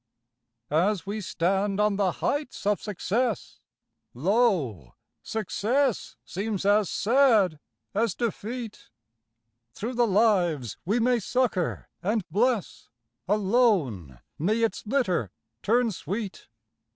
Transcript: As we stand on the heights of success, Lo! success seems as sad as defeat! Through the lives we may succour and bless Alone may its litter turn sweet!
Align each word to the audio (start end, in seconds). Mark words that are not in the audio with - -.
As 0.71 1.05
we 1.05 1.21
stand 1.21 1.79
on 1.79 1.95
the 1.95 2.11
heights 2.13 2.65
of 2.65 2.81
success, 2.81 3.59
Lo! 4.15 4.95
success 5.21 6.15
seems 6.25 6.65
as 6.65 6.89
sad 6.89 7.59
as 7.93 8.15
defeat! 8.15 8.89
Through 9.75 9.93
the 9.93 10.07
lives 10.07 10.75
we 10.85 10.99
may 10.99 11.19
succour 11.19 11.87
and 12.01 12.27
bless 12.31 12.89
Alone 13.27 14.19
may 14.39 14.61
its 14.63 14.87
litter 14.87 15.29
turn 15.61 15.91
sweet! 15.91 16.47